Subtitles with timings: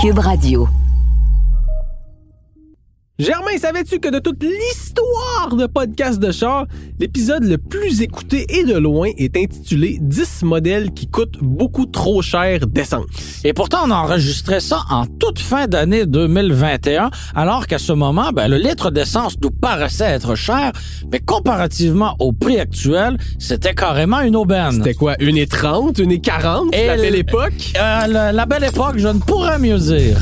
[0.00, 0.68] Cube Radio.
[3.20, 6.64] Germain, savais-tu que de toute l'histoire de podcast de char,
[6.98, 12.22] l'épisode le plus écouté et de loin est intitulé 10 modèles qui coûtent beaucoup trop
[12.22, 13.04] cher d'essence?
[13.44, 18.48] Et pourtant, on enregistrait ça en toute fin d'année 2021, alors qu'à ce moment, ben,
[18.48, 20.72] le litre d'essence nous paraissait être cher,
[21.12, 24.72] mais comparativement au prix actuel, c'était carrément une aubaine.
[24.72, 27.72] C'était quoi, 1,30, 1,40, Et la le- belle époque?
[27.76, 30.16] Euh, la, la belle époque, je ne pourrais mieux dire.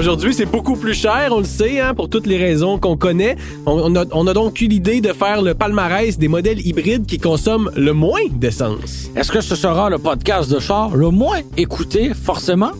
[0.00, 3.36] Aujourd'hui, c'est beaucoup plus cher, on le sait, hein, pour toutes les raisons qu'on connaît.
[3.66, 7.04] On, on a, on a donc eu l'idée de faire le palmarès des modèles hybrides
[7.04, 9.10] qui consomment le moins d'essence.
[9.14, 12.70] Est-ce que ce sera le podcast de char le moins écouté, forcément?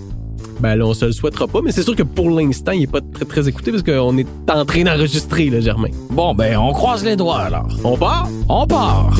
[0.60, 2.90] Ben là, on se le souhaitera pas, mais c'est sûr que pour l'instant, il est
[2.90, 5.90] pas très, très écouté parce qu'on est en train d'enregistrer, là, Germain.
[6.08, 7.68] Bon, ben, on croise les doigts alors.
[7.84, 8.30] On part?
[8.48, 9.12] On part!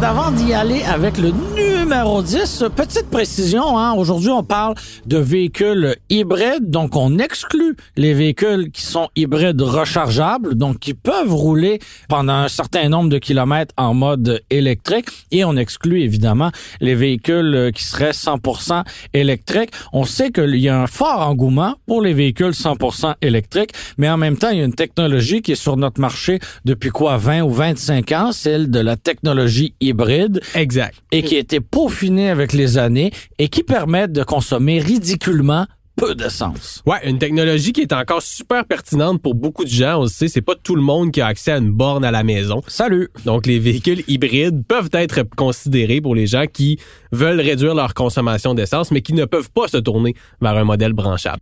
[0.00, 5.18] Fred, avant d'y aller avec le numéro 10, petite précision, hein, aujourd'hui on parle de
[5.18, 11.80] véhicules hybrides, donc on exclut les véhicules qui sont hybrides rechargeables, donc qui peuvent rouler
[12.08, 17.72] pendant un certain nombre de kilomètres en mode électrique, et on exclut évidemment les véhicules
[17.74, 19.72] qui seraient 100% électriques.
[19.92, 24.16] On sait qu'il y a un fort engouement pour les véhicules 100% électriques, mais en
[24.16, 27.42] même temps, il y a une technologie qui est sur notre marché depuis quoi, 20
[27.42, 30.40] ou 25 ans, celle de la technologie hybride.
[30.54, 30.94] Exact.
[31.10, 36.14] et qui a été peaufinée avec les années et qui permet de consommer ridiculement peu
[36.14, 36.82] d'essence.
[36.86, 40.00] Ouais, une technologie qui est encore super pertinente pour beaucoup de gens.
[40.00, 42.10] On le sait, c'est pas tout le monde qui a accès à une borne à
[42.10, 42.62] la maison.
[42.66, 43.08] Salut!
[43.24, 46.78] Donc, les véhicules hybrides peuvent être considérés pour les gens qui
[47.12, 50.92] veulent réduire leur consommation d'essence, mais qui ne peuvent pas se tourner vers un modèle
[50.92, 51.40] branchable.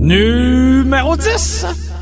[0.00, 1.93] Numéro 10!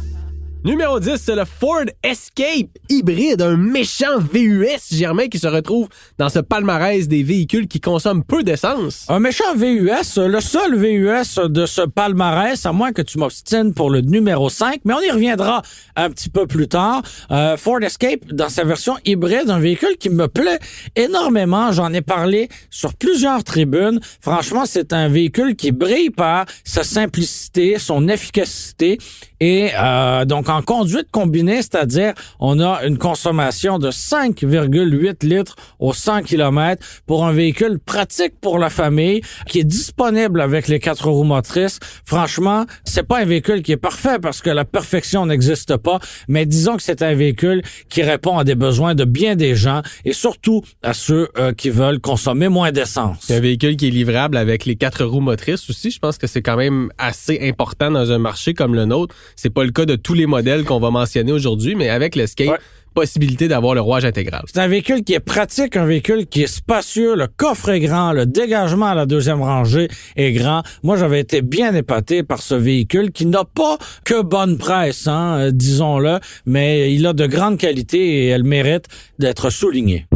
[0.65, 6.29] Numéro 10, c'est le Ford Escape hybride, un méchant VUS Germain qui se retrouve dans
[6.29, 9.05] ce palmarès des véhicules qui consomment peu d'essence.
[9.09, 13.91] Un méchant VUS, le seul VUS de ce palmarès, à moins que tu m'obstines pour
[13.91, 15.63] le numéro 5, mais on y reviendra
[15.97, 17.03] un petit peu plus tard.
[17.33, 20.61] Euh, Ford Escape, dans sa version hybride, un véhicule qui me plaît
[20.95, 21.73] énormément.
[21.73, 23.99] J'en ai parlé sur plusieurs tribunes.
[24.21, 28.99] Franchement, c'est un véhicule qui brille par sa simplicité, son efficacité
[29.41, 35.93] et euh, donc en conduite combinée, c'est-à-dire on a une consommation de 5,8 litres au
[35.93, 41.09] 100 km pour un véhicule pratique pour la famille qui est disponible avec les quatre
[41.09, 41.79] roues motrices.
[42.05, 45.99] Franchement, c'est pas un véhicule qui est parfait parce que la perfection n'existe pas,
[46.29, 49.83] mais disons que c'est un véhicule qui répond à des besoins de bien des gens
[50.05, 53.19] et surtout à ceux euh, qui veulent consommer moins d'essence.
[53.23, 55.91] C'est un véhicule qui est livrable avec les quatre roues motrices aussi.
[55.91, 59.15] Je pense que c'est quand même assez important dans un marché comme le nôtre.
[59.37, 62.49] C'est pas le cas de tous les modèles qu'on va mentionner aujourd'hui, mais avec l'Escape,
[62.49, 62.59] Ouais.
[62.95, 64.43] possibilité d'avoir le rouage intégral.
[64.47, 68.13] C'est un véhicule qui est pratique, un véhicule qui est spacieux, le coffre est grand,
[68.13, 70.63] le dégagement à la deuxième rangée est grand.
[70.83, 75.37] Moi, j'avais été bien épaté par ce véhicule qui n'a pas que bonne presse, hein,
[75.39, 78.85] euh, disons-le, mais il a de grandes qualités et elle mérite
[79.19, 80.07] d'être soulignée.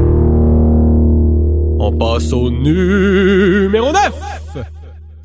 [1.78, 4.12] On passe au numéro 9!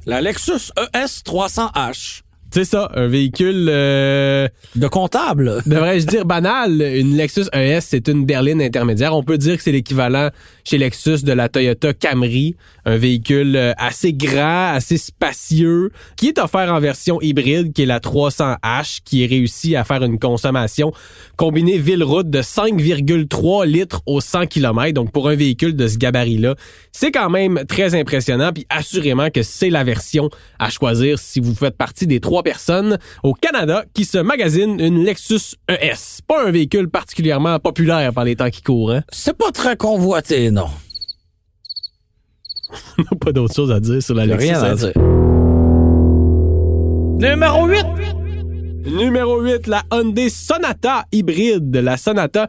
[0.06, 2.22] La Lexus ES 300H
[2.54, 4.46] C'est ça, un véhicule, euh,
[4.76, 5.62] de comptable.
[5.66, 6.82] devrais-je dire banal.
[6.82, 9.16] Une Lexus ES, c'est une berline intermédiaire.
[9.16, 10.32] On peut dire que c'est l'équivalent
[10.66, 16.40] chez Lexus de la Toyota Camry, un véhicule euh, assez grand, assez spacieux, qui est
[16.40, 20.92] offert en version hybride, qui est la 300H, qui est réussi à faire une consommation
[21.38, 24.94] combinée ville-route de 5,3 litres au 100 km.
[24.94, 26.56] Donc pour un véhicule de ce gabarit-là,
[26.92, 28.52] c'est quand même très impressionnant.
[28.54, 32.98] Puis assurément que c'est la version à choisir si vous faites partie des trois personnes
[33.24, 36.22] au Canada qui se magasinent une Lexus ES.
[36.28, 38.92] Pas un véhicule particulièrement populaire par les temps qui courent.
[38.92, 39.04] Hein?
[39.12, 40.68] C'est pas très convoité, non.
[42.98, 44.76] On n'a pas d'autre chose à dire sur la Lexus rien à ES.
[44.76, 44.94] dire.
[47.30, 47.86] Numéro 8.
[48.86, 51.76] Numéro 8, la Hyundai Sonata hybride.
[51.76, 52.48] La Sonata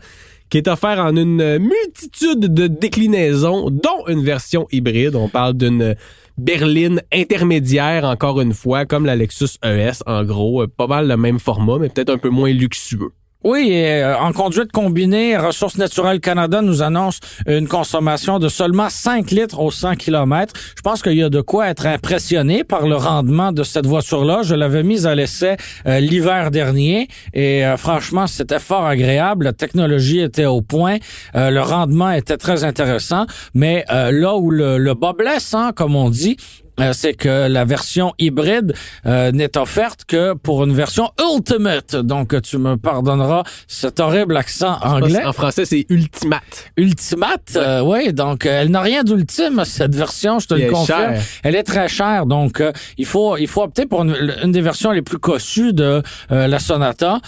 [0.53, 5.17] qui est offert en une multitude de déclinaisons, dont une version hybride.
[5.17, 5.95] On parle d'une
[6.39, 10.67] berline intermédiaire, encore une fois, comme la Lexus ES, en gros.
[10.67, 13.13] Pas mal le même format, mais peut-être un peu moins luxueux.
[13.45, 17.19] Oui, euh, en conduite combinée, Ressources naturelles Canada nous annonce
[17.49, 20.55] une consommation de seulement 5 litres au 100 km.
[20.77, 24.43] Je pense qu'il y a de quoi être impressionné par le rendement de cette voiture-là.
[24.45, 25.57] Je l'avais mise à l'essai
[25.87, 29.47] euh, l'hiver dernier et euh, franchement, c'était fort agréable.
[29.47, 30.99] La technologie était au point,
[31.35, 36.11] le rendement était très intéressant, mais là où le, le bas blesse, hein, comme on
[36.11, 36.37] dit,
[36.93, 38.75] c'est que la version hybride
[39.07, 41.97] euh, n'est offerte que pour une version Ultimate.
[41.97, 45.25] Donc, tu me pardonneras cet horrible accent anglais.
[45.25, 46.71] En français, c'est Ultimate.
[46.77, 48.13] Ultimate, euh, oui.
[48.13, 51.15] donc, elle n'a rien d'ultime, cette version, je te le confirme.
[51.43, 52.27] Elle est très chère.
[52.27, 52.63] Donc,
[52.97, 57.19] il faut il faut opter pour une, des versions les plus cossues de la Sonata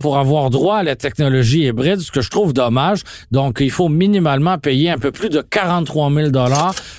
[0.00, 3.02] pour avoir droit à la technologie hybride, ce que je trouve dommage.
[3.30, 6.30] Donc, il faut minimalement payer un peu plus de 43 000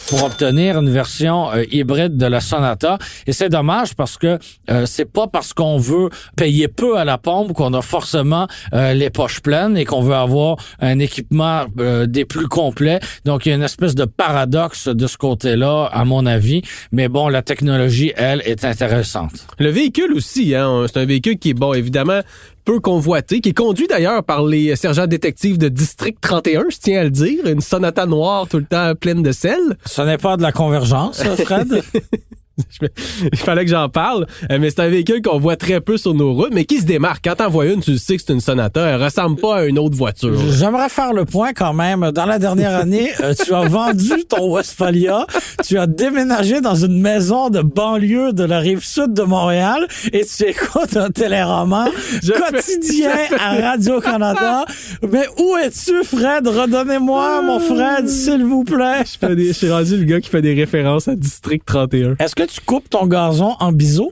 [0.08, 2.98] pour obtenir une version hybride de la Sonata.
[3.28, 4.40] Et c'est dommage parce que
[4.70, 8.94] euh, c'est pas parce qu'on veut payer peu à la pompe qu'on a forcément euh,
[8.94, 13.00] les poches pleines et qu'on veut avoir un équipement euh, des plus complets.
[13.26, 16.62] Donc il y a une espèce de paradoxe de ce côté-là, à mon avis.
[16.92, 19.48] Mais bon, la technologie, elle, est intéressante.
[19.58, 22.22] Le véhicule aussi, hein, c'est un véhicule qui est bon, évidemment
[22.70, 27.00] peu convoité, qui est conduit d'ailleurs par les sergents détectives de District 31, je tiens
[27.00, 29.60] à le dire, une sonata noire tout le temps pleine de sel.
[29.88, 31.82] Ce n'est pas de la convergence, Fred?
[33.32, 34.26] Il fallait que j'en parle.
[34.52, 36.86] Euh, mais c'est un véhicule qu'on voit très peu sur nos routes, mais qui se
[36.86, 37.24] démarque.
[37.24, 38.88] Quand t'en vois une, tu sais que c'est une Sonata.
[38.88, 40.38] Elle ressemble pas à une autre voiture.
[40.52, 42.12] J'aimerais faire le point quand même.
[42.12, 45.26] Dans la dernière année, euh, tu as vendu ton Westphalia.
[45.66, 50.26] Tu as déménagé dans une maison de banlieue de la rive sud de Montréal et
[50.26, 51.90] tu écoutes un téléroman
[52.50, 54.66] quotidien à Radio-Canada.
[55.12, 56.48] Mais où es-tu, Fred?
[56.48, 59.04] Redonnez-moi, mon Fred, s'il vous plaît.
[59.06, 62.16] Je, suis rendu le gars qui fait des références à District 31.
[62.20, 64.10] Est-ce que tu coupes ton gazon en biseau?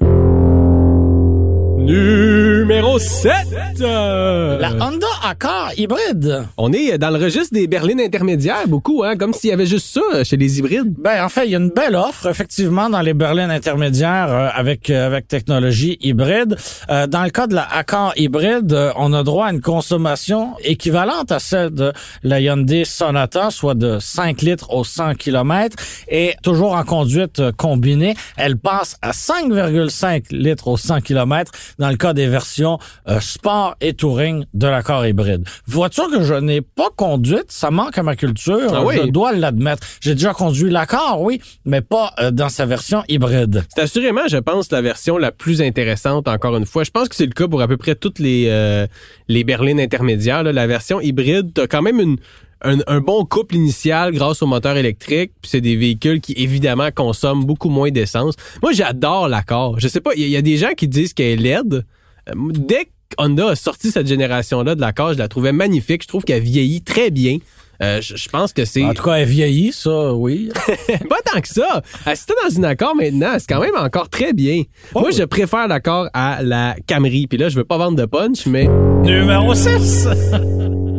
[1.88, 3.31] Numéro 7!
[3.80, 6.45] La Honda Accord hybride.
[6.57, 9.94] On est dans le registre des berlines intermédiaires, beaucoup, hein, comme s'il y avait juste
[9.94, 10.94] ça chez les hybrides.
[11.00, 14.50] Ben, en fait, il y a une belle offre, effectivement, dans les berlines intermédiaires euh,
[14.54, 16.57] avec, euh, avec technologie hybride.
[16.89, 21.31] Euh, dans le cas de la Accord hybride, on a droit à une consommation équivalente
[21.31, 25.78] à celle de la Hyundai Sonata, soit de 5 litres au 100 km,
[26.10, 31.50] et toujours en conduite combinée, elle passe à 5,5 litres au 100 km
[31.80, 35.48] dans le cas des versions euh, sport et touring de l'accord hybride.
[35.66, 39.86] Voiture que je n'ai pas conduite, ça manque à ma culture, ah je dois l'admettre.
[40.02, 43.64] J'ai déjà conduit l'accord, oui, mais pas euh, dans sa version hybride.
[43.76, 46.84] C'est assurément, je pense, la version la plus intéressante, encore une fois.
[46.84, 48.88] Je pense que c'est le cas pour à peu près toutes les, euh,
[49.28, 50.44] les berlines intermédiaires.
[50.44, 52.18] La version hybride, tu quand même une,
[52.62, 57.45] un, bon couple initial grâce au moteur électrique, puis c'est des véhicules qui évidemment consomment
[57.45, 58.36] beaucoup moins d'essence.
[58.62, 59.80] Moi, j'adore l'accord.
[59.80, 61.86] Je sais pas, il y, a des gens qui disent qu'elle est laide.
[62.30, 66.04] Euh, dès Honda a sorti cette génération-là de l'accord, je la trouvais magnifique.
[66.04, 67.38] Je trouve qu'elle vieillit très bien.
[67.81, 68.83] Euh, je, pense que c'est.
[68.83, 70.50] En tout cas, elle vieillit, ça, oui.
[71.09, 71.83] pas tant que ça.
[72.15, 74.63] Si t'es dans une accord maintenant, c'est quand même encore très bien.
[74.95, 75.01] Oh.
[75.01, 77.27] Moi, je préfère l'accord à la Camry.
[77.27, 78.68] Puis là, je veux pas vendre de punch, mais.
[79.04, 80.07] Numéro 6!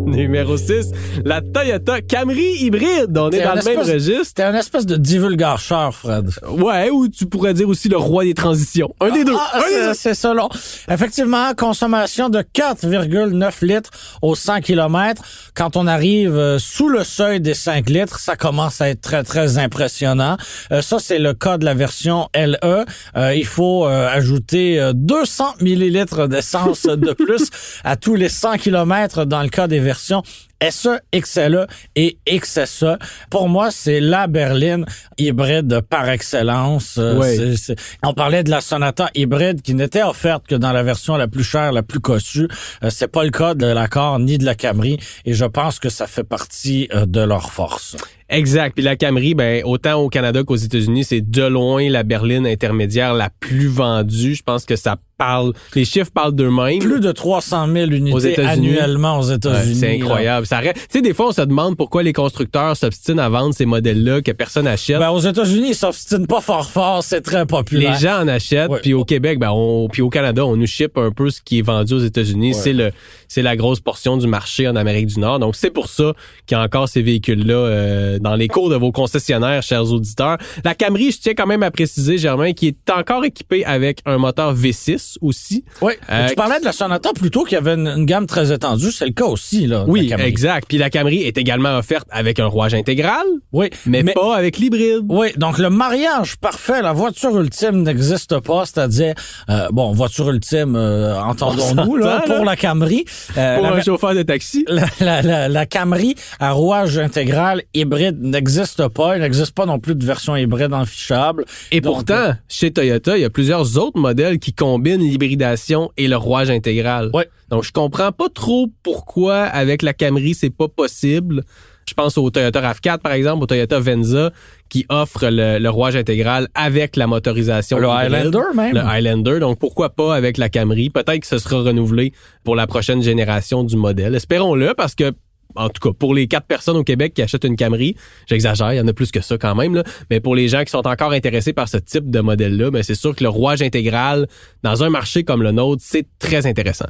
[0.19, 0.93] Numéro 6,
[1.25, 3.17] la Toyota Camry hybride.
[3.17, 4.35] On est, dans le même registre.
[4.35, 6.31] T'es un espèce de divulgateur, Fred.
[6.49, 8.95] Ouais, ou tu pourrais dire aussi le roi des transitions.
[9.01, 9.35] Un des deux.
[9.37, 10.49] Ah, c'est ça, là.
[10.91, 13.91] Effectivement, consommation de 4,9 litres
[14.23, 15.23] au 100 km.
[15.55, 19.23] Quand on arrive euh, sous le seuil des 5 litres, ça commence à être très,
[19.25, 20.37] très impressionnant.
[20.73, 22.85] Euh, ça, c'est le cas de la version LE.
[23.17, 27.51] Euh, il faut ajouter 200 millilitres d'essence de plus
[27.85, 32.97] à tous les 100 km dans le cas des versions version SE, XLE et XSE.
[33.31, 34.85] Pour moi, c'est la berline
[35.17, 36.97] hybride par excellence.
[36.99, 37.55] Euh,
[38.03, 41.45] on parlait de la Sonata hybride qui n'était offerte que dans la version la plus
[41.45, 42.49] chère, la plus cossue.
[42.83, 45.89] Euh, c'est pas le cas de l'accord ni de la Camry et je pense que
[45.89, 47.97] ça fait partie euh, de leur force.
[48.31, 48.75] Exact.
[48.75, 53.15] Puis la Camry, ben autant au Canada qu'aux États-Unis, c'est de loin la berline intermédiaire
[53.15, 54.35] la plus vendue.
[54.35, 56.79] Je pense que ça parle, les chiffres parlent d'eux-mêmes.
[56.79, 59.75] Plus de 300 000 unités annuellement aux États-Unis.
[59.75, 60.47] c'est incroyable.
[60.49, 63.67] Ça Tu sais, des fois, on se demande pourquoi les constructeurs s'obstinent à vendre ces
[63.67, 64.99] modèles-là que personne n'achète.
[64.99, 67.05] Ben, aux États-Unis, ils s'obstinent pas fort fort.
[67.05, 67.93] C'est très populaire.
[67.93, 68.71] Les gens en achètent.
[68.83, 71.59] Puis au Québec, ben, on, puis au Canada, on nous ship un peu ce qui
[71.59, 72.55] est vendu aux États-Unis.
[72.55, 72.93] C'est le,
[73.29, 75.39] c'est la grosse portion du marché en Amérique du Nord.
[75.39, 76.15] Donc, c'est pour ça
[76.47, 80.39] qu'il y a encore ces véhicules-là euh, dans les cours de vos concessionnaires, chers auditeurs.
[80.65, 84.17] La Camry, je tiens quand même à préciser, Germain, qui est encore équipée avec un
[84.17, 85.65] moteur V6 aussi.
[85.83, 85.93] Oui.
[86.11, 88.91] Euh, tu parlais de la Sonata plutôt qu'il y avait une, gamme très étendue.
[88.93, 89.85] C'est le cas aussi, là.
[89.87, 90.38] Oui, Exact.
[90.69, 95.05] Puis la Camry est également offerte avec un rouage intégral, Oui, mais, pas avec l'hybride.
[95.09, 99.15] Oui, donc le mariage parfait, la voiture ultime n'existe pas, c'est-à-dire,
[99.51, 103.05] euh, bon, voiture ultime, euh, entendons-nous, là, s'entend, pour la Camry.
[103.37, 104.65] Euh, Pour la, un chauffeur de taxi.
[104.69, 109.17] la, la, la- la Camry à rouage intégral hybride n'existe pas.
[109.17, 111.45] Il n'existe pas non plus de version hybride enfichable.
[111.73, 116.09] Et Donc, pourtant, chez Toyota, il y a plusieurs autres modèles qui combinent l'hybridation et
[116.09, 117.11] le rouage intégral.
[117.15, 117.29] Ouais.
[117.51, 121.45] Donc, je comprends pas trop pourquoi avec la Camry, c'est pas possible.
[121.89, 124.31] Je pense au Toyota RAV4, par exemple, au Toyota Venza,
[124.69, 127.79] qui offre le, le rouage intégral avec la motorisation.
[127.79, 128.13] Le hybride.
[128.13, 128.75] Highlander, même.
[128.75, 129.39] Le Highlander.
[129.41, 130.91] Donc, pourquoi pas avec la Camry?
[130.91, 132.13] Peut-être que ce sera renouvelé
[132.45, 134.15] pour la prochaine génération du modèle.
[134.15, 135.13] Espérons-le, parce que
[135.57, 138.77] en tout cas, pour les quatre personnes au Québec qui achètent une Camry, j'exagère, il
[138.77, 141.13] y en a plus que ça quand même, mais pour les gens qui sont encore
[141.13, 144.27] intéressés par ce type de modèle-là, ben c'est sûr que le rouage intégral
[144.63, 146.87] dans un marché comme le nôtre, c'est très intéressant.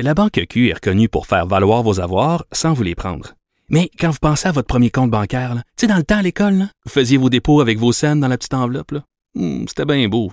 [0.00, 3.34] La Banque Q est reconnue pour faire valoir vos avoirs sans vous les prendre.
[3.68, 6.22] Mais quand vous pensez à votre premier compte bancaire, tu sais, dans le temps à
[6.22, 8.92] l'école, vous faisiez vos dépôts avec vos scènes dans la petite enveloppe.
[9.34, 10.32] Hmm, C'était bien beau.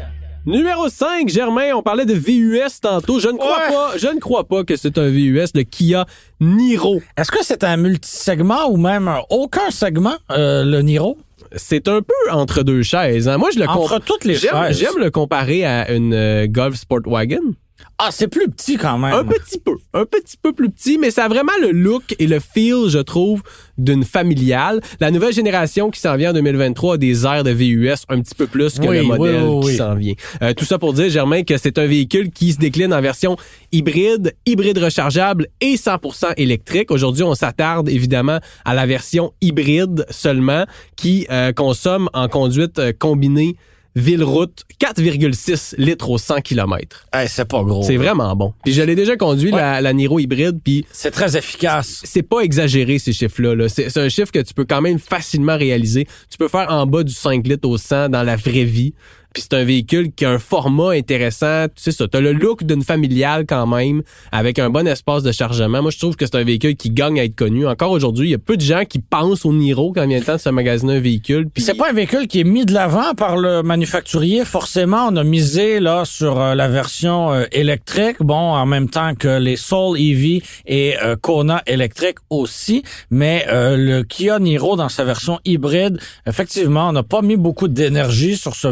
[0.45, 3.19] Numéro 5, Germain, on parlait de VUS tantôt.
[3.19, 3.73] Je ne crois Ouais.
[3.73, 6.05] pas, je ne crois pas que c'est un VUS de Kia
[6.39, 6.99] Niro.
[7.15, 11.17] Est-ce que c'est un multisegment ou même un- aucun segment, euh, le Niro?
[11.55, 13.27] C'est un peu entre deux chaises.
[13.27, 13.37] hein.
[13.37, 14.79] Moi, je le Entre toutes les j'aime, chaises.
[14.79, 17.53] j'aime le comparer à une euh, Golf Sportwagon.
[17.97, 19.13] Ah, c'est plus petit quand même.
[19.13, 22.25] Un petit peu, un petit peu plus petit, mais ça a vraiment le look et
[22.25, 23.43] le feel, je trouve,
[23.77, 24.81] d'une familiale.
[24.99, 28.33] La nouvelle génération qui s'en vient en 2023 a des airs de VUS un petit
[28.33, 30.13] peu plus que Oui, le modèle oui, qui s'en vient.
[30.41, 33.37] Euh, tout ça pour dire, Germain, que c'est un véhicule qui se décline en version
[33.71, 36.91] hybride, hybride rechargeable et 100% électrique.
[36.91, 42.93] Aujourd'hui, on s'attarde évidemment à la version hybride seulement qui euh, consomme en conduite euh,
[42.97, 43.55] combinée
[43.95, 47.05] ville-route 4,6 litres au 100 km.
[47.13, 47.83] Hey, c'est pas gros.
[47.83, 48.53] C'est vraiment bon.
[48.63, 49.59] Puis je l'ai déjà conduit, Ouais.
[49.59, 52.01] la, la Niro hybride, puis C'est très efficace.
[52.03, 53.55] c'est pas exagéré ces chiffres-là.
[53.55, 53.69] là.
[53.69, 56.07] C'est c'est un chiffre que tu peux quand même facilement réaliser.
[56.29, 58.93] Tu peux faire en bas du 5 litres au 100 dans la vraie vie.
[59.33, 61.67] Puis c'est un véhicule qui a un format intéressant.
[61.75, 65.31] Tu sais ça, t'as le look d'une familiale quand même, avec un bon espace de
[65.31, 65.81] chargement.
[65.81, 67.65] Moi, je trouve que c'est un véhicule qui gagne à être connu.
[67.65, 70.25] Encore aujourd'hui, il y a peu de gens qui pensent au Niro quand vient le
[70.25, 71.49] temps de se magasiner un véhicule.
[71.49, 74.43] Puis C'est pas un véhicule qui est mis de l'avant par le manufacturier.
[74.43, 79.15] Forcément, on a misé là sur euh, la version euh, électrique, bon, en même temps
[79.15, 82.83] que les Soul EV et euh, Kona électrique aussi.
[83.09, 88.35] Mais le Kia Niro dans sa version hybride, effectivement, on n'a pas mis beaucoup d'énergie
[88.35, 88.67] sur ce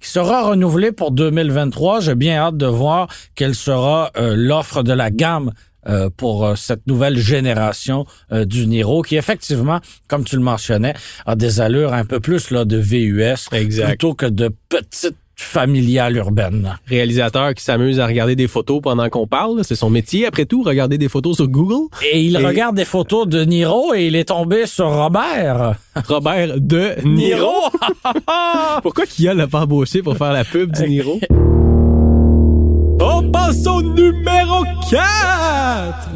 [0.00, 2.00] qui sera renouvelé pour 2023.
[2.00, 5.52] J'ai bien hâte de voir quelle sera euh, l'offre de la gamme
[5.86, 10.94] euh, pour euh, cette nouvelle génération euh, du Niro, qui effectivement, comme tu le mentionnais,
[11.26, 13.88] a des allures un peu plus là de VUS Exact.
[13.88, 16.76] plutôt que de petites familiales urbaines.
[16.86, 19.62] réalisateur qui s'amuse à regarder des photos pendant qu'on parle.
[19.64, 21.88] C'est son métier, après tout, regarder des photos sur Google.
[22.12, 25.74] Et il Et- regarde des photos de Niro et il est tombé sur Robert.
[26.08, 27.52] Robert de Niro.
[28.82, 31.20] Pourquoi Kia l'a pas embauché pour faire la pub du Niro?
[33.00, 36.10] On passe au numéro 4!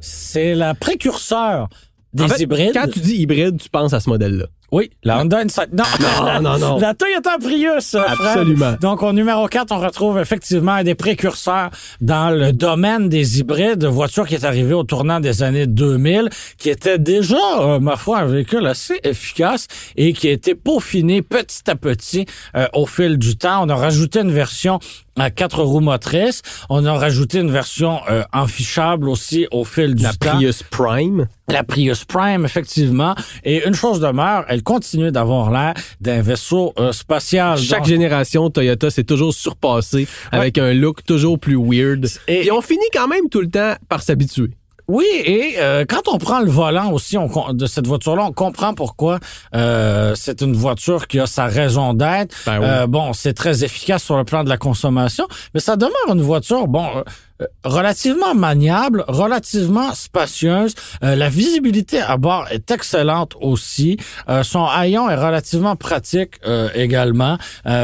[0.00, 1.68] C'est la précurseur
[2.12, 2.72] des En fait, hybrides.
[2.74, 4.46] Quand tu dis hybride, tu penses à ce modèle-là.
[4.72, 5.70] Oui, la Honda Insight.
[5.74, 6.78] Non, Non, non, non.
[6.80, 8.26] La Toyota Prius, euh, Fred.
[8.26, 8.72] Absolument.
[8.80, 11.68] Donc, au numéro 4, on retrouve effectivement un des précurseurs
[12.00, 16.70] dans le domaine des hybrides, voiture qui est arrivée au tournant des années 2000, qui
[16.70, 21.70] était déjà, euh, ma foi, un véhicule assez efficace et qui a été peaufiné petit
[21.70, 22.24] à petit
[22.56, 23.64] euh, au fil du temps.
[23.64, 24.78] On a rajouté une version
[25.18, 26.42] à quatre roues motrices.
[26.70, 30.36] On a rajouté une version euh, enfichable aussi au fil du La temps.
[30.36, 31.28] Prius Prime.
[31.48, 33.14] La Prius Prime, effectivement.
[33.44, 37.58] Et une chose demeure, elle continue d'avoir l'air d'un vaisseau euh, spatial.
[37.58, 42.06] Chaque Donc, génération, Toyota s'est toujours surpassé avec un look toujours plus weird.
[42.28, 44.48] Et- Et on finit quand même tout le temps par s'habituer.
[44.88, 48.74] Oui, et euh, quand on prend le volant aussi on de cette voiture-là, on comprend
[48.74, 49.20] pourquoi
[49.54, 52.34] euh, c'est une voiture qui a sa raison d'être.
[52.46, 52.64] Ben oui.
[52.68, 56.20] Euh, bon, c'est très efficace sur le plan de la consommation, mais ça demeure une
[56.20, 56.86] voiture, bon,
[57.64, 60.74] relativement maniable, relativement spacieuse.
[61.02, 63.96] Euh, la visibilité à bord est excellente aussi.
[64.28, 66.40] Euh, son haillon est relativement pratique
[66.74, 67.38] également.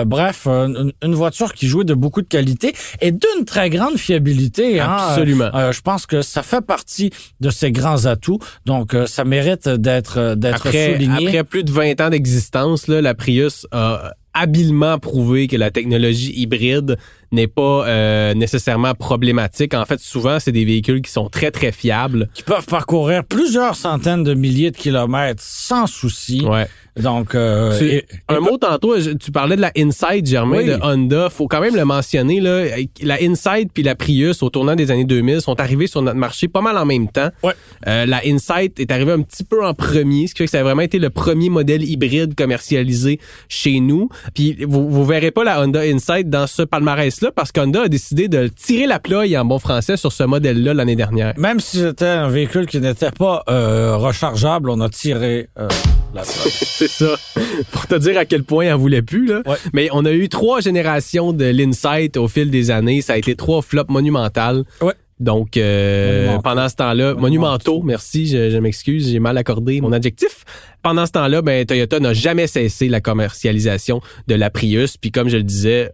[0.06, 4.80] bref, une, une, voiture qui jouait de beaucoup de qualité et d'une très grande fiabilité.
[4.80, 4.96] Hein.
[4.98, 5.50] Absolument.
[5.72, 7.10] je pense que ça fait partie
[7.40, 8.38] de ses grands atouts.
[8.66, 11.28] Donc, ça mérite d'être d'être souligné.
[11.28, 16.96] Après plus de 20 ans d'existence, la Prius a habilement prouvé que la technologie hybride
[17.32, 19.74] n'est pas euh, nécessairement problématique.
[19.74, 22.28] En fait, souvent, c'est des véhicules qui sont très, très fiables.
[22.34, 26.44] Qui peuvent parcourir plusieurs centaines de milliers de kilomètres sans souci.
[26.44, 26.66] Ouais.
[26.98, 31.30] Donc, euh, un mot tantôt, tu parlais de la Insight, Germain, de Honda.
[31.30, 32.64] Faut quand même le mentionner, là.
[33.02, 36.48] La Insight puis la Prius, au tournant des années 2000, sont arrivés sur notre marché
[36.48, 37.30] pas mal en même temps.
[37.42, 37.54] Ouais.
[37.86, 40.60] Euh, la Insight est arrivée un petit peu en premier, ce qui fait que ça
[40.60, 44.08] a vraiment été le premier modèle hybride commercialisé chez nous.
[44.34, 48.28] Puis, vous, vous verrez pas la Honda Insight dans ce palmarès-là parce qu'Honda a décidé
[48.28, 51.34] de tirer la ploie en bon français sur ce modèle-là l'année dernière.
[51.36, 55.68] Même si c'était un véhicule qui n'était pas euh, rechargeable, on a tiré euh,
[56.14, 56.87] la ploie.
[56.88, 57.16] c'est ça.
[57.72, 59.42] Pour te dire à quel point elle voulait plus, là.
[59.72, 63.02] Mais on a eu trois générations de l'Insight au fil des années.
[63.02, 64.64] Ça a été trois flops monumentales.
[64.80, 64.94] Ouais.
[65.20, 70.44] Donc, euh, pendant ce temps-là, monumentaux, merci, je, m'excuse, j'ai mal accordé mon adjectif.
[70.82, 74.96] Pendant ce temps-là, ben, Toyota n'a jamais cessé la commercialisation de la Prius.
[74.96, 75.90] Puis comme je le disais,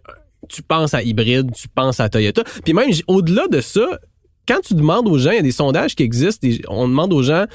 [0.47, 2.43] tu penses à hybride, tu penses à Toyota.
[2.63, 3.99] Puis même, au-delà de ça,
[4.47, 7.23] quand tu demandes aux gens, il y a des sondages qui existent, on demande aux
[7.23, 7.45] gens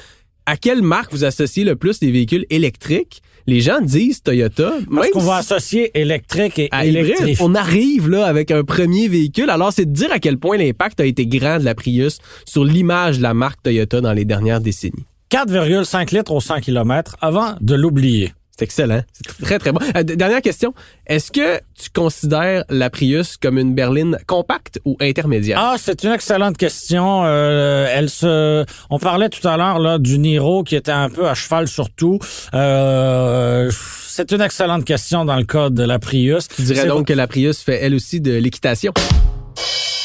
[0.45, 4.73] à quelle marque vous associez le plus des véhicules électriques, les gens disent Toyota.
[4.93, 7.37] Parce qu'on va associer électrique et électrique.
[7.41, 9.49] On arrive là avec un premier véhicule.
[9.49, 12.63] Alors, c'est de dire à quel point l'impact a été grand de la Prius sur
[12.63, 15.05] l'image de la marque Toyota dans les dernières décennies.
[15.31, 18.33] 4,5 litres au 100 km avant de l'oublier.
[18.57, 19.01] C'est excellent.
[19.13, 19.79] C'est très, très bon.
[19.95, 20.73] Euh, dernière question.
[21.07, 25.57] Est-ce que tu considères la Prius comme une berline compacte ou intermédiaire?
[25.59, 27.23] Ah, c'est une excellente question.
[27.25, 31.27] Euh, elle se, on parlait tout à l'heure là du Niro qui était un peu
[31.27, 32.19] à cheval sur tout.
[32.53, 33.71] Euh,
[34.07, 36.47] c'est une excellente question dans le cas de la Prius.
[36.49, 38.93] Tu dirais donc que la Prius fait elle aussi de l'équitation?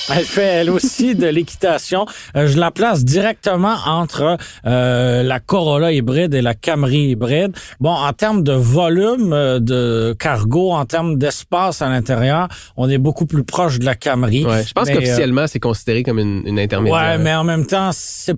[0.09, 2.07] Elle fait elle aussi de l'équitation.
[2.37, 7.57] Euh, je la place directement entre euh, la Corolla hybride et la Camry hybride.
[7.81, 12.99] Bon, en termes de volume euh, de cargo, en termes d'espace à l'intérieur, on est
[12.99, 14.45] beaucoup plus proche de la Camry.
[14.45, 17.01] Ouais, je pense qu'officiellement, c'est considéré comme une, une intermédiaire.
[17.01, 18.37] Ouais, mais en même temps, c'est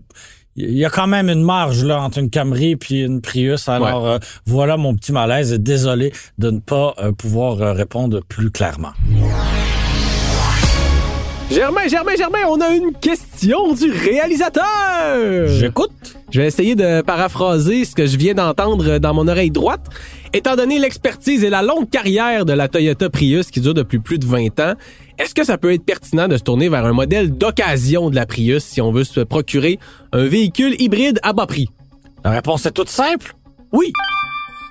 [0.56, 3.68] il y a quand même une marge là entre une Camry puis une Prius.
[3.68, 5.52] Alors voilà mon petit malaise.
[5.52, 8.90] Désolé de ne pas pouvoir répondre plus clairement.
[11.50, 15.46] Germain, Germain, Germain, on a une question du réalisateur.
[15.46, 15.90] J'écoute.
[16.30, 19.86] Je vais essayer de paraphraser ce que je viens d'entendre dans mon oreille droite.
[20.34, 24.18] Étant donné l'expertise et la longue carrière de la Toyota Prius qui dure depuis plus
[24.18, 24.74] de 20 ans,
[25.18, 28.26] est-ce que ça peut être pertinent de se tourner vers un modèle d'occasion de la
[28.26, 29.78] Prius si on veut se procurer
[30.12, 31.70] un véhicule hybride à bas prix?
[32.24, 33.34] La réponse est toute simple.
[33.72, 33.92] Oui.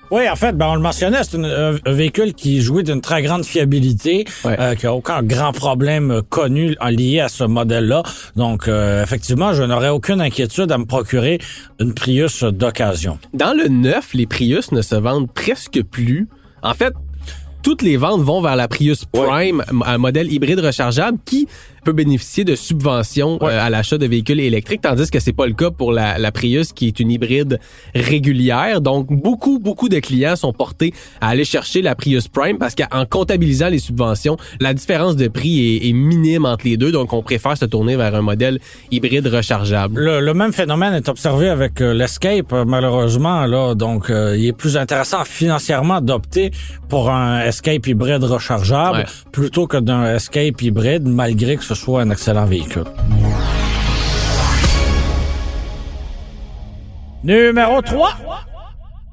[0.10, 3.43] Oui, en fait, ben, on le mentionnait, c'est un, véhicule qui jouait d'une très grande
[3.43, 8.04] fiabilité, euh, qui a aucun grand problème connu lié à ce modèle-là.
[8.38, 11.39] Donc, euh, effectivement, je n'aurais aucune inquiétude à me procurer
[11.80, 13.20] une Prius d'occasion.
[13.34, 16.30] Dans le neuf, les Prius ne se vendent presque plus.
[16.63, 16.93] En fait,
[17.62, 21.50] toutes les ventes vont vers la Prius Prime, un modèle hybride rechargeable qui
[21.88, 25.54] peut bénéficier de subventions euh, à l'achat de véhicules électriques, tandis que c'est pas le
[25.54, 27.62] cas pour la, la, Prius qui est une hybride
[27.95, 28.82] régulière.
[28.82, 33.06] Donc beaucoup beaucoup de clients sont portés à aller chercher la Prius Prime parce qu'en
[33.06, 36.91] comptabilisant les subventions, la différence de prix est, est, minime entre les deux.
[36.91, 38.60] Donc on préfère se tourner vers un modèle
[38.91, 39.97] hybride rechargeable.
[39.97, 43.76] Le, le même phénomène est observé avec euh, l'Escape malheureusement là.
[43.76, 46.52] Donc euh, il est plus intéressant financièrement d'opter
[46.89, 52.10] pour un Escape hybride rechargeable plutôt que d'un Escape hybride malgré que ce soit un
[52.10, 52.86] excellent véhicule.
[57.24, 58.10] Numéro 3.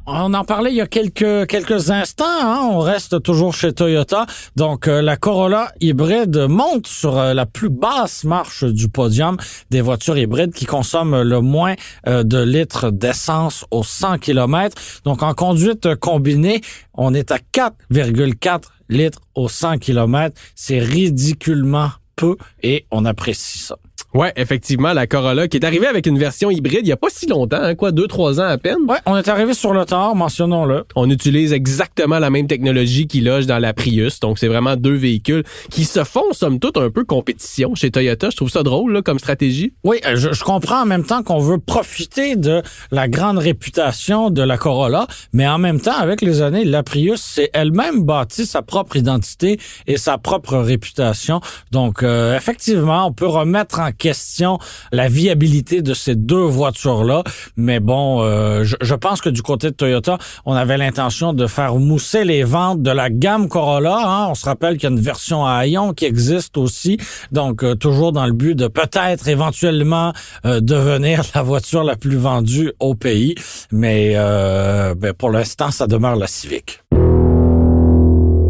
[0.07, 2.27] On en parlait il y a quelques instants.
[2.27, 2.69] Hein.
[2.71, 4.27] On reste toujours chez Toyota.
[4.55, 9.39] Donc euh, la Corolla hybride monte sur euh, la plus basse marche du podium
[9.71, 11.75] des voitures hybrides qui consomment le moins
[12.07, 14.77] euh, de litres d'essence aux 100 km.
[15.05, 16.61] Donc en conduite combinée,
[16.93, 20.39] on est à 4,4 litres aux 100 km.
[20.55, 23.77] C'est ridiculement peu et on apprécie ça.
[24.15, 27.09] Ouais, effectivement, la Corolla qui est arrivée avec une version hybride il y a pas
[27.11, 28.77] si longtemps, hein, quoi, deux, trois ans à peine.
[28.89, 30.85] Ouais, on est arrivé sur le tard, mentionnons-le.
[30.95, 34.95] On utilise exactement la même technologie qui loge dans la Prius, donc c'est vraiment deux
[34.95, 38.31] véhicules qui se font somme toute un peu compétition chez Toyota.
[38.31, 39.73] Je trouve ça drôle là, comme stratégie.
[39.83, 44.31] Oui, euh, je, je comprends en même temps qu'on veut profiter de la grande réputation
[44.31, 48.47] de la Corolla, mais en même temps, avec les années, la Prius s'est elle-même bâti
[48.47, 51.41] sa propre identité et sa propre réputation.
[51.73, 54.59] Donc, euh, effectivement, on peut remettre en question
[54.93, 57.25] la viabilité de ces deux voitures-là.
[57.57, 61.77] Mais bon, euh, je, pense que du côté de Toyota, on avait l'intention de faire
[61.77, 63.97] mousser les ventes de la gamme Corolla.
[64.05, 64.27] Hein.
[64.29, 66.99] On se rappelle qu'il y a une version à haillons qui existe aussi.
[67.33, 70.13] Donc, euh, toujours dans le but de peut-être éventuellement
[70.45, 73.35] euh, devenir la voiture la plus vendue au pays.
[73.73, 76.83] Mais ben, pour l'instant, ça demeure la Civic.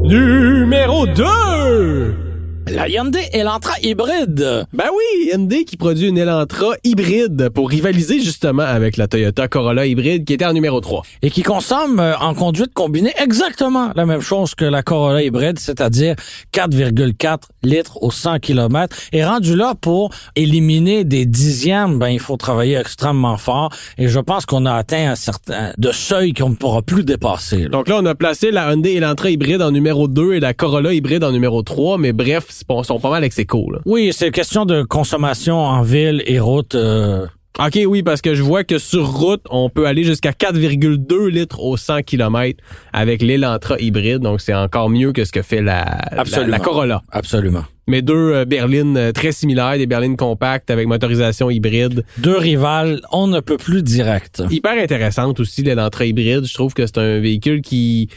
[0.02, 2.23] Numéro 2
[2.68, 4.66] la Hyundai Elantra hybride.
[4.72, 9.86] Ben oui, Hyundai qui produit une Elantra hybride pour rivaliser justement avec la Toyota Corolla
[9.86, 11.02] hybride qui était en numéro 3.
[11.22, 15.58] Et qui consomme euh, en conduite combinée exactement la même chose que la Corolla hybride,
[15.58, 16.14] c'est-à-dire
[16.52, 18.96] 4,4 litres au 100 km.
[19.12, 23.70] Et rendu là pour éliminer des dixièmes, ben il faut travailler extrêmement fort.
[23.98, 27.64] Et je pense qu'on a atteint un certain de seuil qu'on ne pourra plus dépasser.
[27.64, 27.68] Là.
[27.68, 30.92] Donc là, on a placé la Hyundai Elantra hybride en numéro 2 et la Corolla
[30.92, 33.78] hybride en numéro 3, mais bref, sont pas mal ex là.
[33.84, 36.74] Oui, c'est question de consommation en ville et route.
[36.74, 37.26] Euh...
[37.58, 41.60] OK, oui, parce que je vois que sur route, on peut aller jusqu'à 4,2 litres
[41.60, 42.62] au 100 km
[42.92, 44.18] avec l'Elantra hybride.
[44.18, 47.02] Donc, c'est encore mieux que ce que fait la, la, la Corolla.
[47.12, 47.62] Absolument.
[47.86, 52.04] Mais deux euh, berlines euh, très similaires, des berlines compactes avec motorisation hybride.
[52.18, 54.42] Deux rivales, on ne peut plus direct.
[54.50, 56.46] Hyper intéressante aussi l'Elantra hybride.
[56.46, 58.08] Je trouve que c'est un véhicule qui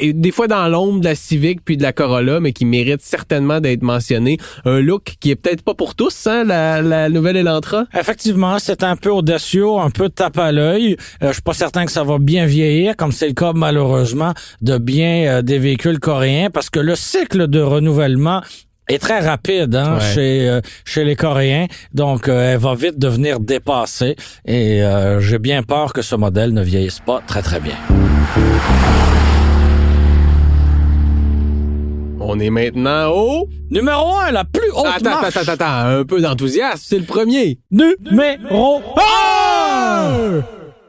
[0.00, 3.60] des fois dans l'ombre de la Civic puis de la Corolla, mais qui mérite certainement
[3.60, 4.38] d'être mentionné.
[4.64, 7.84] Un look qui est peut-être pas pour tous, hein, la, la nouvelle Elantra?
[7.98, 10.96] Effectivement, c'est un peu audacieux, un peu tape à l'œil.
[11.22, 14.32] Euh, je suis pas certain que ça va bien vieillir, comme c'est le cas malheureusement
[14.62, 18.42] de bien euh, des véhicules coréens, parce que le cycle de renouvellement
[18.88, 24.16] est très rapide hein, chez euh, chez les Coréens, donc elle va vite devenir dépassée
[24.46, 24.82] et
[25.18, 27.76] j'ai bien peur que ce modèle ne vieillisse pas très très bien.
[32.30, 33.48] On est maintenant au...
[33.70, 35.34] Numéro 1, la plus haute attends, marche.
[35.34, 37.58] Attends, attends, attends, un peu d'enthousiasme, c'est le premier.
[37.70, 40.42] Numéro 1!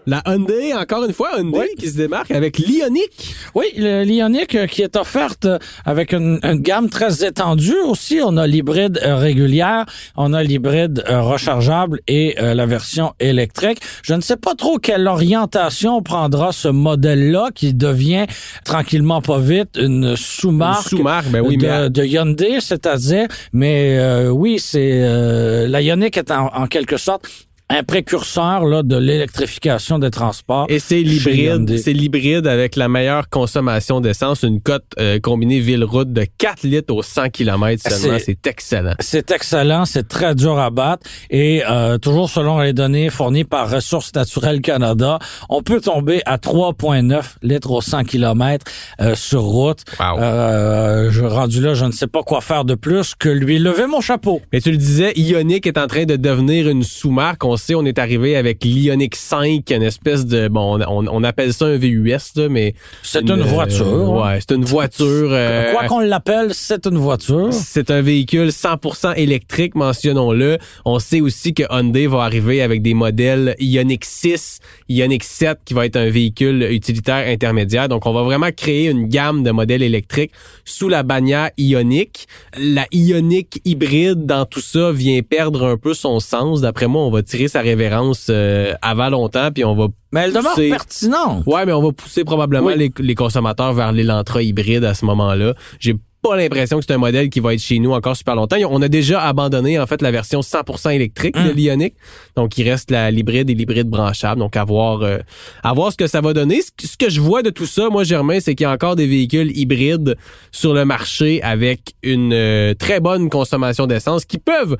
[0.06, 3.36] La Hyundai, encore une fois, Hyundai qui se démarque avec l'Ioniq.
[3.54, 8.20] Oui, l'Ioniq euh, qui est offerte euh, avec une, gamme très étendue aussi.
[8.24, 9.86] On a l'hybride euh, régulière,
[10.16, 13.80] on a l'hybride rechargeable et la version électrique.
[14.04, 18.26] Je ne sais pas trop quelle orientation prendra ce modèle-là qui devient
[18.64, 25.82] tranquillement pas vite une sous-marque sous ben oui, de, Hyundai, c'est-à-dire, mais oui, c'est la
[25.82, 30.66] Ioniq est en quelque sorte un précurseur là, de l'électrification des transports.
[30.70, 36.12] Et c'est l'hybride, c'est l'hybride avec la meilleure consommation d'essence, une cote euh, combinée ville-route
[36.12, 38.18] de 4 litres au 100 km seulement.
[38.24, 38.96] C'est excellent.
[39.00, 41.06] C'est excellent, c'est très dur à battre.
[41.30, 46.38] Et euh, toujours selon les données fournies par Ressources naturelles Canada, on peut tomber à
[46.38, 48.66] 3,9 litres au 100 km
[49.00, 49.84] euh, sur route.
[50.02, 53.86] Euh, je rendu là, je ne sais pas quoi faire de plus que lui lever
[53.86, 54.42] mon chapeau.
[54.52, 57.44] Mais tu le disais, Ioniq est en train de devenir une sous-marque
[57.76, 62.18] on est arrivé avec l'Ioniq 5, une espèce de bon, on, appelle ça un VUS
[62.50, 63.88] mais c'est une, voiture.
[63.88, 65.30] Euh, ouais, c'est une voiture.
[65.32, 67.50] Euh, Quoi qu'on l'appelle, c'est une voiture.
[67.52, 70.58] C'est un véhicule 100% électrique, mentionnons-le.
[70.86, 75.74] On sait aussi que Hyundai va arriver avec des modèles Ioniq 6, Ioniq 7 qui
[75.74, 77.90] va être un véhicule utilitaire intermédiaire.
[77.90, 80.32] Donc on va vraiment créer une gamme de modèles électriques
[80.66, 82.28] sous la bannière Ioniq.
[82.58, 86.62] La Ioniq hybride dans tout ça vient perdre un peu son sens.
[86.62, 90.34] D'après moi, on va tirer sa révérence euh, avant longtemps, puis on va mais elle
[90.34, 91.44] demeure pertinente.
[91.46, 95.54] Ouais, mais on va pousser probablement les, consommateurs vers l'Elantra hybride à ce moment-là.
[95.80, 98.58] J'ai pas l'impression que c'est un modèle qui va être chez nous encore super longtemps.
[98.70, 101.56] On a déjà abandonné en fait la version 100% électrique de hum.
[101.56, 101.94] l'Ioniq.
[102.36, 104.40] Donc il reste la l'hybride et l'hybride branchable.
[104.40, 105.20] Donc à voir euh,
[105.64, 106.62] à voir ce que ça va donner.
[106.62, 109.08] Ce, que je vois de tout ça, moi Germain, c'est qu'il y a encore des
[109.08, 110.18] véhicules hybrides
[110.52, 114.76] sur le marché avec une euh, très bonne consommation d'essence qui peuvent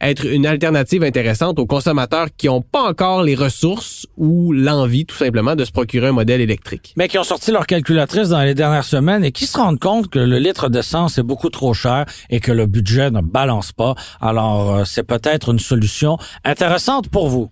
[0.00, 5.16] être une alternative intéressante aux consommateurs qui n'ont pas encore les ressources ou l'envie tout
[5.16, 6.92] simplement de se procurer un modèle électrique.
[6.96, 10.08] Mais qui ont sorti leur calculatrice dans les dernières semaines et qui se rendent compte
[10.08, 13.94] que le litre d'essence est beaucoup trop cher et que le budget ne balance pas.
[14.20, 17.50] Alors, euh, c'est peut-être une solution intéressante pour vous.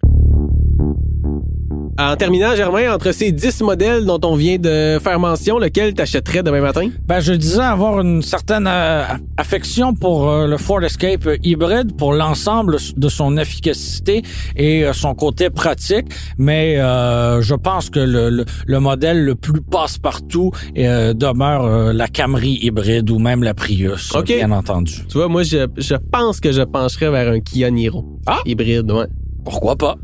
[1.98, 6.42] En terminant, Germain, entre ces 10 modèles dont on vient de faire mention, lequel t'achèterais
[6.42, 6.88] demain matin?
[7.06, 9.04] Ben, je disais avoir une certaine euh,
[9.36, 14.22] affection pour euh, le Ford Escape hybride, pour l'ensemble de son efficacité
[14.56, 16.06] et euh, son côté pratique,
[16.38, 23.10] mais je pense que le, le, le, modèle le plus passe-partout demeure la Camry hybride
[23.10, 25.04] ou même la Prius, bien entendu.
[25.08, 28.38] Tu vois, moi, je, je pense que je pencherais vers un Kia Niro ah?
[28.46, 29.06] hybride, ouais.
[29.44, 29.96] Pourquoi pas?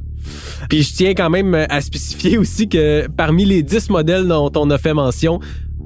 [0.68, 4.70] Puis je tiens quand même à spécifier aussi que parmi les 10 modèles dont on
[4.70, 5.40] a fait mention,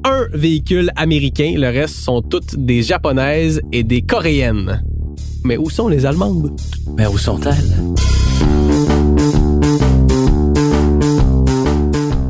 [0.05, 4.83] un véhicule américain, le reste sont toutes des japonaises et des coréennes.
[5.45, 6.59] Mais où sont les allemandes?
[6.97, 7.77] Mais où sont-elles?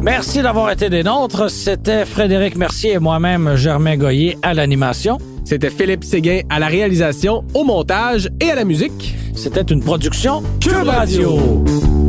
[0.02, 1.50] Merci d'avoir été des nôtres.
[1.50, 5.18] C'était Frédéric Mercier et moi-même, Germain Goyer, à l'animation.
[5.44, 9.14] C'était Philippe Séguin à la réalisation, au montage et à la musique.
[9.34, 11.62] C'était une production Cube Radio.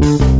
[0.03, 0.32] Thank you.